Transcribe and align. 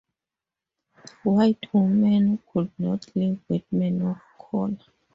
White 1.23 1.71
women 1.73 2.39
could 2.51 2.71
not 2.79 3.15
live 3.15 3.37
with 3.47 3.71
men 3.71 4.01
of 4.01 4.19
color. 4.39 4.75